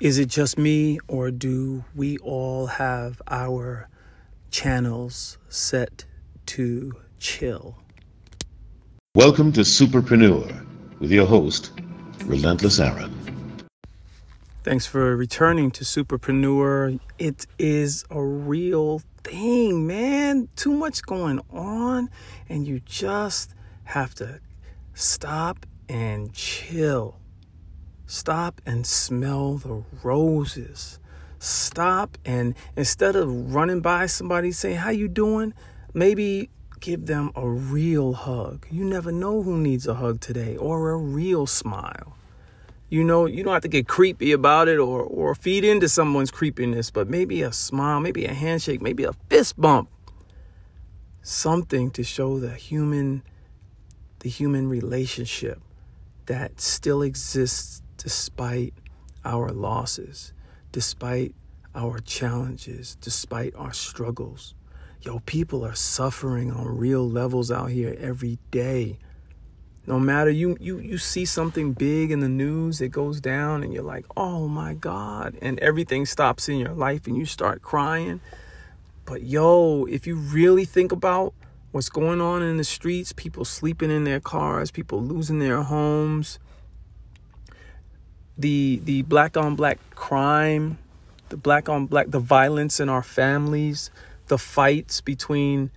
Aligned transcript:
Is 0.00 0.16
it 0.16 0.28
just 0.28 0.56
me, 0.56 1.00
or 1.08 1.32
do 1.32 1.84
we 1.92 2.18
all 2.18 2.68
have 2.68 3.20
our 3.26 3.88
channels 4.48 5.38
set 5.48 6.04
to 6.46 6.92
chill? 7.18 7.82
Welcome 9.16 9.50
to 9.54 9.62
Superpreneur 9.62 10.64
with 11.00 11.10
your 11.10 11.26
host, 11.26 11.72
Relentless 12.26 12.78
Aaron. 12.78 13.12
Thanks 14.62 14.86
for 14.86 15.16
returning 15.16 15.72
to 15.72 15.82
Superpreneur. 15.82 17.00
It 17.18 17.46
is 17.58 18.04
a 18.08 18.22
real 18.22 19.02
thing, 19.24 19.84
man. 19.88 20.48
Too 20.54 20.74
much 20.74 21.02
going 21.02 21.40
on, 21.50 22.08
and 22.48 22.68
you 22.68 22.78
just 22.78 23.52
have 23.82 24.14
to 24.14 24.38
stop 24.94 25.66
and 25.88 26.32
chill. 26.32 27.18
Stop 28.10 28.62
and 28.64 28.86
smell 28.86 29.58
the 29.58 29.84
roses. 30.02 30.98
Stop 31.38 32.16
and 32.24 32.54
instead 32.74 33.14
of 33.14 33.54
running 33.54 33.82
by 33.82 34.06
somebody 34.06 34.50
saying, 34.50 34.78
How 34.78 34.88
you 34.88 35.08
doing? 35.08 35.52
Maybe 35.92 36.48
give 36.80 37.04
them 37.04 37.32
a 37.36 37.46
real 37.46 38.14
hug. 38.14 38.66
You 38.70 38.84
never 38.84 39.12
know 39.12 39.42
who 39.42 39.58
needs 39.58 39.86
a 39.86 39.92
hug 39.92 40.22
today 40.22 40.56
or 40.56 40.90
a 40.90 40.96
real 40.96 41.46
smile. 41.46 42.16
You 42.88 43.04
know, 43.04 43.26
you 43.26 43.44
don't 43.44 43.52
have 43.52 43.62
to 43.62 43.68
get 43.68 43.86
creepy 43.86 44.32
about 44.32 44.68
it 44.68 44.78
or, 44.78 45.02
or 45.02 45.34
feed 45.34 45.62
into 45.62 45.86
someone's 45.86 46.30
creepiness, 46.30 46.90
but 46.90 47.10
maybe 47.10 47.42
a 47.42 47.52
smile, 47.52 48.00
maybe 48.00 48.24
a 48.24 48.32
handshake, 48.32 48.80
maybe 48.80 49.04
a 49.04 49.12
fist 49.28 49.60
bump. 49.60 49.90
Something 51.20 51.90
to 51.90 52.02
show 52.02 52.40
the 52.40 52.54
human 52.54 53.22
the 54.20 54.30
human 54.30 54.70
relationship 54.70 55.60
that 56.24 56.58
still 56.58 57.02
exists 57.02 57.82
despite 58.08 58.72
our 59.22 59.50
losses, 59.50 60.32
despite 60.72 61.34
our 61.74 61.98
challenges, 61.98 62.96
despite 63.02 63.54
our 63.54 63.74
struggles. 63.74 64.54
Yo, 65.02 65.18
people 65.26 65.62
are 65.62 65.74
suffering 65.74 66.50
on 66.50 66.78
real 66.78 67.06
levels 67.06 67.50
out 67.50 67.68
here 67.68 67.94
every 68.00 68.38
day. 68.50 68.96
No 69.86 70.00
matter 70.00 70.30
you 70.30 70.56
you 70.58 70.78
you 70.78 70.96
see 70.96 71.26
something 71.26 71.74
big 71.74 72.10
in 72.10 72.20
the 72.20 72.30
news, 72.30 72.80
it 72.80 72.88
goes 72.88 73.20
down 73.20 73.62
and 73.62 73.74
you're 73.74 73.82
like, 73.82 74.06
"Oh 74.16 74.48
my 74.48 74.72
god." 74.72 75.36
And 75.42 75.58
everything 75.58 76.06
stops 76.06 76.48
in 76.48 76.56
your 76.56 76.72
life 76.72 77.06
and 77.06 77.14
you 77.14 77.26
start 77.26 77.60
crying. 77.60 78.22
But 79.04 79.22
yo, 79.22 79.84
if 79.84 80.06
you 80.06 80.16
really 80.16 80.64
think 80.64 80.92
about 80.92 81.34
what's 81.72 81.90
going 81.90 82.22
on 82.22 82.42
in 82.42 82.56
the 82.56 82.64
streets, 82.64 83.12
people 83.12 83.44
sleeping 83.44 83.90
in 83.90 84.04
their 84.04 84.20
cars, 84.20 84.70
people 84.70 85.02
losing 85.02 85.40
their 85.40 85.62
homes, 85.62 86.38
the 88.38 88.80
the 88.84 89.02
black 89.02 89.36
on 89.36 89.56
black 89.56 89.78
crime, 89.94 90.78
the 91.28 91.36
black 91.36 91.68
on 91.68 91.86
black 91.86 92.10
the 92.10 92.20
violence 92.20 92.78
in 92.78 92.88
our 92.88 93.02
families, 93.02 93.90
the 94.28 94.38
fights 94.38 95.00
between 95.00 95.70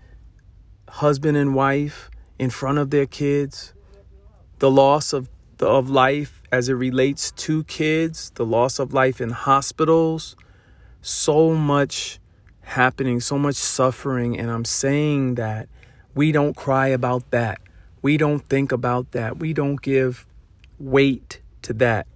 husband 0.87 1.35
and 1.35 1.55
wife 1.55 2.09
in 2.37 2.49
front 2.49 2.77
of 2.77 2.91
their 2.91 3.07
kids, 3.07 3.73
the 4.59 4.69
loss 4.69 5.11
of 5.11 5.27
the, 5.57 5.67
of 5.67 5.89
life 5.89 6.43
as 6.51 6.69
it 6.69 6.73
relates 6.73 7.31
to 7.31 7.63
kids, 7.63 8.31
the 8.35 8.45
loss 8.45 8.77
of 8.77 8.93
life 8.93 9.19
in 9.19 9.31
hospitals, 9.31 10.35
so 11.01 11.53
much 11.53 12.19
happening, 12.61 13.19
so 13.19 13.37
much 13.37 13.55
suffering 13.55 14.37
and 14.39 14.51
I'm 14.51 14.65
saying 14.65 15.35
that 15.35 15.67
we 16.13 16.31
don't 16.31 16.55
cry 16.55 16.87
about 16.87 17.31
that. 17.31 17.59
We 18.01 18.17
don't 18.17 18.39
think 18.39 18.71
about 18.71 19.11
that. 19.11 19.39
We 19.39 19.53
don't 19.53 19.81
give 19.81 20.25
weight 20.79 21.41
to 21.61 21.73
that. 21.73 22.07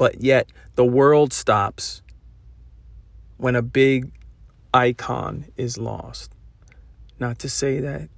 But 0.00 0.22
yet 0.22 0.50
the 0.76 0.84
world 0.86 1.30
stops 1.30 2.00
when 3.36 3.54
a 3.54 3.60
big 3.60 4.10
icon 4.72 5.44
is 5.58 5.76
lost. 5.76 6.34
Not 7.18 7.38
to 7.40 7.50
say 7.50 7.80
that 7.80 8.08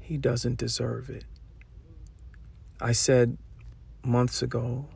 he 0.00 0.16
doesn't 0.16 0.58
deserve 0.58 1.08
it. 1.08 1.24
I 2.80 2.90
said 2.90 3.38
months 4.02 4.42
ago 4.42 4.88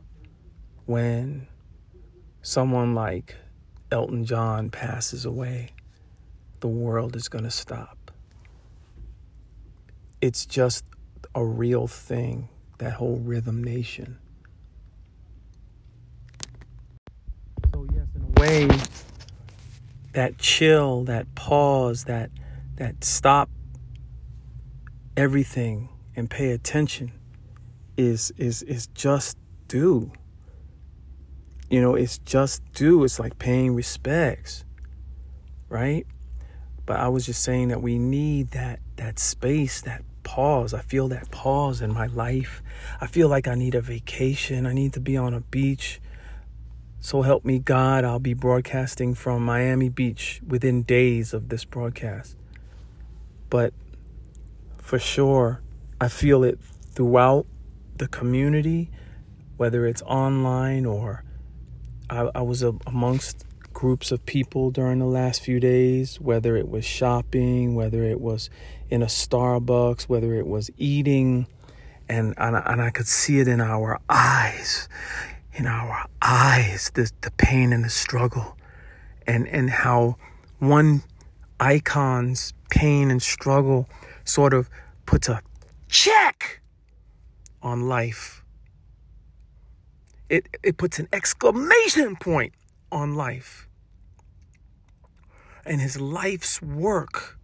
when 0.85 1.47
someone 2.41 2.93
like 2.93 3.37
Elton 3.89 4.25
John 4.25 4.69
passes 4.69 5.23
away, 5.23 5.69
the 6.59 6.67
world 6.67 7.15
is 7.15 7.29
going 7.29 7.45
to 7.45 7.51
stop. 7.51 8.11
It's 10.19 10.45
just 10.45 10.83
a 11.33 11.45
real 11.45 11.87
thing, 11.87 12.49
that 12.79 12.95
whole 12.95 13.19
rhythm 13.19 13.63
nation. 13.63 14.19
So, 17.83 17.95
yes, 17.95 18.07
in 18.15 18.21
a 18.21 18.41
way, 18.41 18.69
that 20.13 20.37
chill, 20.37 21.03
that 21.05 21.33
pause, 21.35 22.05
that 22.05 22.29
that 22.75 23.03
stop 23.03 23.49
everything 25.17 25.89
and 26.15 26.29
pay 26.29 26.51
attention 26.51 27.11
is 27.97 28.31
is 28.37 28.63
is 28.63 28.87
just 28.87 29.37
due. 29.67 30.11
You 31.69 31.81
know, 31.81 31.95
it's 31.95 32.19
just 32.19 32.61
due. 32.73 33.03
It's 33.03 33.19
like 33.19 33.37
paying 33.39 33.75
respects. 33.75 34.63
Right? 35.69 36.05
But 36.85 36.99
I 36.99 37.07
was 37.07 37.25
just 37.25 37.43
saying 37.43 37.69
that 37.69 37.81
we 37.81 37.97
need 37.97 38.51
that 38.51 38.79
that 38.97 39.19
space, 39.19 39.81
that 39.81 40.03
pause. 40.23 40.73
I 40.73 40.81
feel 40.81 41.07
that 41.09 41.31
pause 41.31 41.81
in 41.81 41.93
my 41.93 42.05
life. 42.05 42.61
I 43.01 43.07
feel 43.07 43.27
like 43.27 43.47
I 43.47 43.55
need 43.55 43.75
a 43.75 43.81
vacation. 43.81 44.65
I 44.65 44.73
need 44.73 44.93
to 44.93 44.99
be 44.99 45.17
on 45.17 45.33
a 45.33 45.41
beach 45.41 45.99
so 47.03 47.21
help 47.21 47.43
me 47.43 47.59
God, 47.59 48.05
I'll 48.05 48.17
be 48.17 48.33
broadcasting 48.33 49.13
from 49.13 49.43
Miami 49.43 49.89
Beach 49.89 50.39
within 50.47 50.83
days 50.83 51.33
of 51.33 51.49
this 51.49 51.65
broadcast. 51.65 52.37
But 53.49 53.73
for 54.77 54.97
sure, 54.97 55.61
I 55.99 56.07
feel 56.07 56.45
it 56.45 56.59
throughout 56.93 57.45
the 57.97 58.07
community, 58.07 58.89
whether 59.57 59.85
it's 59.85 60.01
online 60.03 60.85
or 60.85 61.25
I, 62.09 62.29
I 62.33 62.41
was 62.41 62.63
a, 62.63 62.73
amongst 62.87 63.43
groups 63.73 64.13
of 64.13 64.25
people 64.25 64.71
during 64.71 64.99
the 64.99 65.05
last 65.05 65.41
few 65.41 65.59
days, 65.59 66.21
whether 66.21 66.55
it 66.55 66.69
was 66.69 66.85
shopping, 66.85 67.75
whether 67.75 68.03
it 68.03 68.21
was 68.21 68.49
in 68.89 69.03
a 69.03 69.07
Starbucks, 69.07 70.03
whether 70.03 70.35
it 70.35 70.47
was 70.47 70.69
eating. 70.77 71.47
And, 72.07 72.33
and, 72.37 72.55
I, 72.55 72.61
and 72.65 72.81
I 72.81 72.91
could 72.91 73.07
see 73.07 73.39
it 73.39 73.49
in 73.49 73.59
our 73.59 73.99
eyes 74.07 74.87
in 75.55 75.67
our 75.67 76.05
eyes 76.21 76.91
the, 76.95 77.11
the 77.21 77.31
pain 77.31 77.71
and 77.73 77.85
the 77.85 77.89
struggle 77.89 78.57
and 79.27 79.47
and 79.47 79.69
how 79.69 80.17
one 80.59 81.03
icon's 81.59 82.53
pain 82.69 83.11
and 83.11 83.21
struggle 83.21 83.87
sort 84.25 84.53
of 84.53 84.69
puts 85.05 85.29
a 85.29 85.41
check 85.87 86.61
on 87.61 87.87
life. 87.87 88.43
It 90.29 90.57
it 90.63 90.77
puts 90.77 90.99
an 90.99 91.07
exclamation 91.13 92.15
point 92.15 92.53
on 92.91 93.15
life. 93.15 93.67
And 95.65 95.79
his 95.79 95.99
life's 95.99 96.61
work 96.61 97.39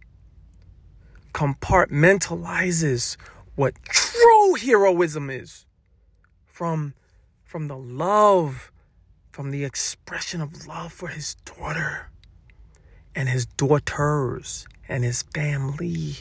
compartmentalizes 1.32 3.16
what 3.54 3.74
true 3.84 4.54
heroism 4.54 5.30
is 5.30 5.64
from 6.46 6.94
from 7.50 7.66
the 7.66 7.76
love, 7.76 8.70
from 9.32 9.50
the 9.50 9.64
expression 9.64 10.40
of 10.40 10.68
love 10.68 10.92
for 10.92 11.08
his 11.08 11.34
daughter 11.34 12.08
and 13.12 13.28
his 13.28 13.44
daughters 13.44 14.68
and 14.88 15.02
his 15.02 15.22
family 15.34 16.18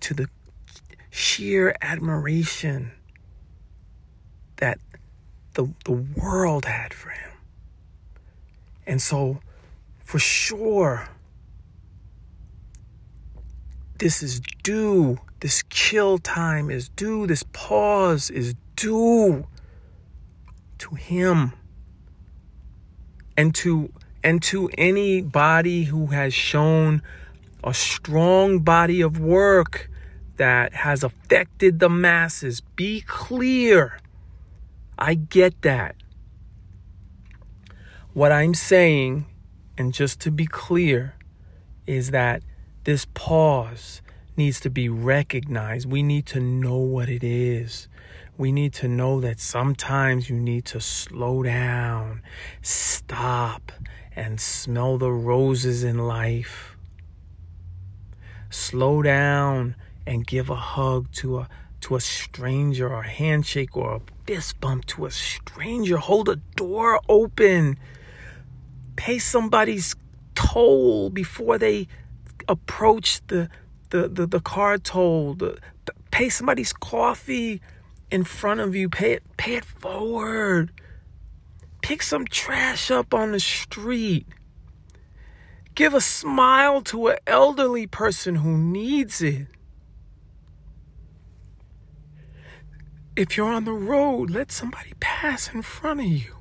to 0.00 0.12
the 0.12 0.28
sheer 1.08 1.74
admiration 1.80 2.92
that 4.56 4.78
the, 5.54 5.72
the 5.86 5.92
world 5.92 6.66
had 6.66 6.92
for 6.92 7.08
him. 7.08 7.30
And 8.86 9.00
so, 9.00 9.40
for 9.98 10.18
sure, 10.18 11.08
this 13.96 14.22
is 14.22 14.42
due. 14.62 15.20
This 15.40 15.62
kill 15.70 16.18
time 16.18 16.68
is 16.68 16.90
due. 16.90 17.26
This 17.26 17.44
pause 17.54 18.28
is 18.28 18.54
due 18.76 19.46
to 20.82 20.96
him 20.96 21.52
and 23.36 23.54
to 23.54 23.92
and 24.24 24.42
to 24.42 24.68
anybody 24.76 25.84
who 25.84 26.06
has 26.06 26.34
shown 26.34 27.02
a 27.62 27.72
strong 27.72 28.58
body 28.58 29.00
of 29.00 29.18
work 29.20 29.88
that 30.36 30.72
has 30.72 31.04
affected 31.04 31.78
the 31.78 31.88
masses. 31.88 32.60
Be 32.74 33.00
clear. 33.02 34.00
I 34.98 35.14
get 35.14 35.62
that. 35.62 35.94
What 38.12 38.30
i'm 38.30 38.52
saying 38.52 39.24
and 39.78 39.94
just 39.94 40.20
to 40.20 40.30
be 40.30 40.46
clear 40.46 41.14
is 41.86 42.10
that 42.10 42.42
this 42.84 43.06
pause 43.14 44.02
needs 44.36 44.60
to 44.60 44.70
be 44.70 44.88
recognized. 44.88 45.90
We 45.90 46.02
need 46.02 46.26
to 46.26 46.40
know 46.40 46.76
what 46.76 47.08
it 47.08 47.24
is 47.24 47.88
We 48.38 48.50
need 48.50 48.72
to 48.74 48.88
know 48.88 49.20
that 49.20 49.40
sometimes 49.40 50.30
you 50.30 50.36
need 50.36 50.64
to 50.66 50.80
slow 50.80 51.42
down, 51.42 52.22
stop, 52.62 53.72
and 54.16 54.40
smell 54.40 54.96
the 54.96 55.12
roses 55.12 55.84
in 55.84 55.98
life. 55.98 56.76
Slow 58.48 59.02
down 59.02 59.76
and 60.06 60.26
give 60.26 60.48
a 60.48 60.56
hug 60.56 61.12
to 61.12 61.40
a 61.40 61.48
to 61.82 61.96
a 61.96 62.00
stranger 62.00 62.88
or 62.88 63.00
a 63.00 63.08
handshake 63.08 63.76
or 63.76 63.96
a 63.96 64.00
fist 64.24 64.60
bump 64.60 64.86
to 64.86 65.04
a 65.04 65.10
stranger. 65.10 65.96
Hold 65.96 66.28
a 66.28 66.36
door 66.56 67.00
open. 67.08 67.76
Pay 68.96 69.18
somebody's 69.18 69.94
toll 70.34 71.10
before 71.10 71.58
they 71.58 71.86
approach 72.48 73.20
the 73.26 73.50
the 73.90 74.08
the, 74.08 74.26
the 74.26 74.40
car 74.40 74.78
toll. 74.78 75.34
The, 75.34 75.58
pay 76.10 76.28
somebody's 76.28 76.72
coffee 76.72 77.60
in 78.12 78.24
front 78.24 78.60
of 78.60 78.76
you. 78.76 78.88
Pay 78.88 79.14
it 79.14 79.36
pay 79.36 79.54
it 79.54 79.64
forward. 79.64 80.70
Pick 81.80 82.02
some 82.02 82.26
trash 82.26 82.90
up 82.90 83.12
on 83.12 83.32
the 83.32 83.40
street. 83.40 84.26
Give 85.74 85.94
a 85.94 86.00
smile 86.00 86.82
to 86.82 87.08
an 87.08 87.16
elderly 87.26 87.86
person 87.86 88.36
who 88.36 88.58
needs 88.58 89.22
it. 89.22 89.46
If 93.16 93.36
you're 93.36 93.52
on 93.52 93.64
the 93.64 93.72
road, 93.72 94.30
let 94.30 94.52
somebody 94.52 94.92
pass 95.00 95.52
in 95.52 95.62
front 95.62 96.00
of 96.00 96.06
you. 96.06 96.36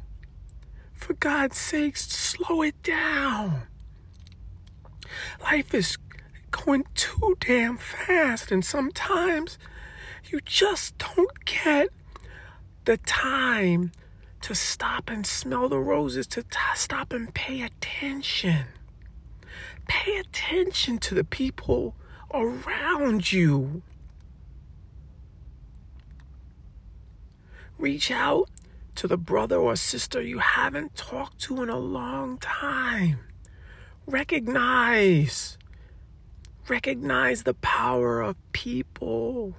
For 0.94 1.14
God's 1.14 1.58
sakes, 1.58 2.08
slow 2.08 2.62
it 2.62 2.82
down. 2.84 3.64
Life 5.42 5.74
is 5.74 5.98
going 6.52 6.86
too 6.94 7.36
damn 7.40 7.78
fast, 7.78 8.52
and 8.52 8.64
sometimes 8.64 9.58
you 10.30 10.40
just 10.42 10.98
don't 10.98 11.46
get 11.46 11.90
the 12.86 12.98
time 12.98 13.92
to 14.42 14.56
stop 14.56 15.10
and 15.10 15.26
smell 15.26 15.70
the 15.70 15.80
roses, 15.80 16.26
to 16.28 16.44
t- 16.44 16.58
stop 16.76 17.14
and 17.14 17.34
pay 17.34 17.62
attention. 17.62 18.66
Pay 19.88 20.18
attention 20.18 20.98
to 21.00 21.16
the 21.16 21.24
people 21.24 21.96
around 22.34 23.32
you. 23.32 23.84
Reach 27.78 28.12
out 28.12 28.50
to 28.96 29.08
the 29.08 29.18
brother 29.18 29.58
or 29.58 29.76
sister 29.76 30.22
you 30.22 30.40
haven't 30.40 30.96
talked 30.96 31.40
to 31.40 31.62
in 31.62 31.70
a 31.70 31.80
long 31.80 32.38
time. 32.38 33.20
Recognize. 34.06 35.58
Recognize 36.68 37.44
the 37.44 37.54
power 37.56 38.22
of 38.22 38.36
people. 38.52 39.56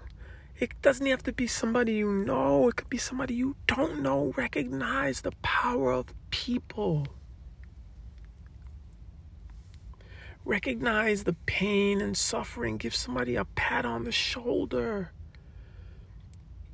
It 0.62 0.80
doesn't 0.80 1.06
have 1.06 1.24
to 1.24 1.32
be 1.32 1.48
somebody 1.48 1.94
you 1.94 2.12
know, 2.12 2.68
it 2.68 2.76
could 2.76 2.88
be 2.88 2.96
somebody 2.96 3.34
you 3.34 3.56
don't 3.66 4.00
know. 4.00 4.32
Recognize 4.36 5.22
the 5.22 5.32
power 5.42 5.90
of 5.90 6.14
people. 6.30 7.08
Recognize 10.44 11.24
the 11.24 11.32
pain 11.46 12.00
and 12.00 12.16
suffering. 12.16 12.76
Give 12.76 12.94
somebody 12.94 13.34
a 13.34 13.44
pat 13.44 13.84
on 13.84 14.04
the 14.04 14.12
shoulder. 14.12 15.10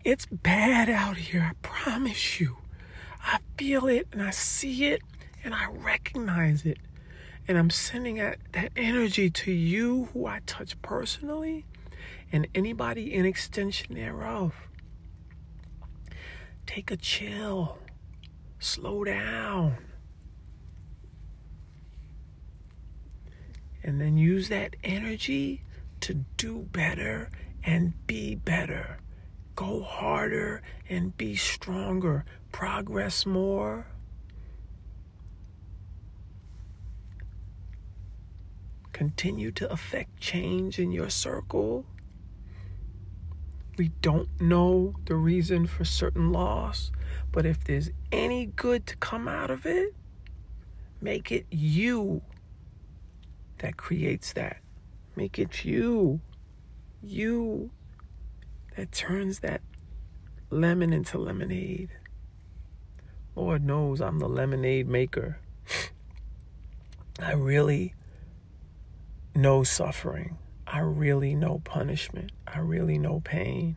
It's 0.05 0.27
bad 0.27 0.91
out 0.91 1.17
here, 1.17 1.53
I 1.53 1.55
promise 1.67 2.39
you. 2.39 2.59
I 3.23 3.39
feel 3.57 3.87
it 3.87 4.07
and 4.13 4.21
I 4.21 4.33
see 4.33 4.85
it 4.85 5.01
and 5.43 5.55
I 5.55 5.67
recognize 5.71 6.67
it. 6.67 6.77
And 7.49 7.57
I'm 7.57 7.71
sending 7.71 8.17
that, 8.17 8.37
that 8.53 8.71
energy 8.77 9.31
to 9.31 9.51
you 9.51 10.11
who 10.13 10.27
I 10.27 10.41
touch 10.45 10.79
personally 10.83 11.65
and 12.33 12.47
anybody 12.55 13.15
in 13.15 13.25
extension 13.25 13.95
thereof. 13.95 14.55
Take 16.67 16.91
a 16.91 16.97
chill, 16.97 17.79
slow 18.59 19.05
down, 19.05 19.77
and 23.83 24.01
then 24.01 24.19
use 24.19 24.49
that 24.49 24.77
energy 24.85 25.63
to 26.01 26.15
do 26.37 26.69
better 26.73 27.31
and 27.65 27.95
be 28.07 28.35
better. 28.35 28.99
Go 29.55 29.83
harder 29.83 30.63
and 30.89 31.17
be 31.17 31.35
stronger. 31.37 32.25
Progress 32.53 33.27
more. 33.27 33.87
Continue 38.93 39.51
to 39.53 39.71
affect 39.73 40.21
change 40.21 40.79
in 40.79 40.93
your 40.93 41.11
circle. 41.11 41.87
We 43.79 43.93
don't 44.03 44.29
know 44.41 44.97
the 45.05 45.15
reason 45.15 45.69
for 45.69 45.85
certain 45.85 46.33
loss, 46.33 46.91
but 47.31 47.47
if 47.47 47.63
there's 47.63 47.91
any 48.11 48.47
good 48.47 48.89
to 48.89 48.97
come 48.97 49.29
out 49.29 49.53
of 49.53 49.65
it, 49.65 49.95
make 51.01 51.31
it 51.31 51.47
you 51.49 52.23
that 53.59 53.77
creates 53.77 54.33
that. 54.33 54.57
Make 55.15 55.39
it 55.39 55.65
you. 55.65 56.21
You 57.01 57.71
that 58.77 58.91
turns 58.91 59.41
that 59.41 59.61
lemon 60.51 60.93
into 60.93 61.17
lemonade. 61.17 61.91
Lord 63.37 63.65
knows 63.65 64.01
I'm 64.01 64.19
the 64.19 64.29
lemonade 64.29 64.89
maker. 64.89 65.39
I 67.21 67.33
really 67.33 67.95
know 69.37 69.63
suffering. 69.63 70.39
I 70.67 70.81
really 70.81 71.37
know 71.37 71.61
punishment. 71.65 72.33
I 72.55 72.61
really 72.61 72.99
know 72.99 73.21
pain. 73.21 73.77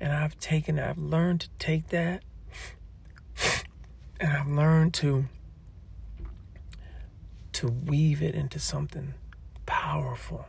And 0.00 0.12
I've 0.12 0.38
taken, 0.38 0.78
I've 0.78 0.98
learned 0.98 1.40
to 1.42 1.48
take 1.58 1.88
that. 1.88 2.22
And 4.18 4.32
I've 4.32 4.48
learned 4.48 4.94
to 4.94 5.26
to 7.52 7.68
weave 7.68 8.22
it 8.22 8.34
into 8.34 8.58
something 8.58 9.14
powerful. 9.64 10.46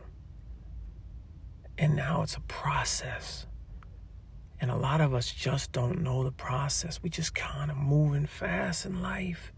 And 1.78 1.96
now 1.96 2.22
it's 2.22 2.36
a 2.36 2.40
process. 2.40 3.46
And 4.60 4.70
a 4.70 4.76
lot 4.76 5.00
of 5.00 5.14
us 5.14 5.30
just 5.32 5.72
don't 5.72 6.02
know 6.02 6.22
the 6.22 6.32
process. 6.32 7.02
We 7.02 7.08
just 7.08 7.34
kind 7.34 7.70
of 7.70 7.78
moving 7.78 8.26
fast 8.26 8.84
in 8.84 9.00
life. 9.00 9.52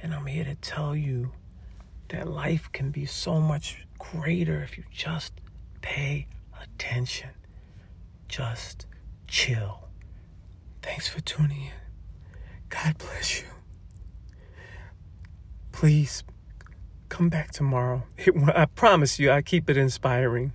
And 0.00 0.14
I'm 0.14 0.26
here 0.26 0.44
to 0.44 0.54
tell 0.54 0.94
you 0.94 1.32
that 2.10 2.28
life 2.28 2.70
can 2.72 2.90
be 2.90 3.04
so 3.04 3.40
much 3.40 3.84
greater 3.98 4.62
if 4.62 4.76
you 4.76 4.84
just 4.92 5.32
pay 5.80 6.28
attention. 6.62 7.30
Just 8.28 8.86
chill. 9.26 9.88
Thanks 10.82 11.08
for 11.08 11.20
tuning 11.20 11.62
in. 11.64 11.72
God 12.68 12.98
bless 12.98 13.40
you. 13.40 13.46
Please 15.72 16.24
come 17.08 17.28
back 17.28 17.50
tomorrow. 17.50 18.04
I 18.54 18.66
promise 18.66 19.18
you, 19.18 19.30
I 19.30 19.42
keep 19.42 19.68
it 19.68 19.76
inspiring. 19.76 20.52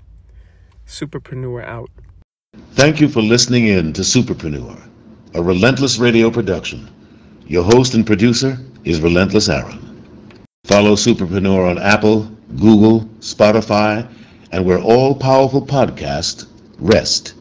Superpreneur 0.88 1.64
out. 1.64 1.90
Thank 2.72 3.02
you 3.02 3.10
for 3.10 3.22
listening 3.22 3.68
in 3.68 3.94
to 3.94 4.02
Superpreneur, 4.02 4.82
a 5.34 5.44
relentless 5.44 5.98
radio 5.98 6.32
production. 6.32 6.90
Your 7.46 7.64
host 7.64 7.94
and 7.94 8.06
producer 8.06 8.58
is 8.84 9.02
Relentless 9.02 9.50
Aaron. 9.50 9.80
Follow 10.66 10.96
Superpreneur 10.96 11.70
on 11.70 11.78
Apple, 11.78 12.24
Google, 12.60 13.02
Spotify, 13.20 14.08
and 14.52 14.66
where 14.66 14.80
all 14.80 15.16
powerful 15.16 15.66
podcasts 15.66 16.46
rest 16.80 17.34